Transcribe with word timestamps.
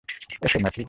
এসো, 0.41 0.57
ম্যাথিউ। 0.59 0.79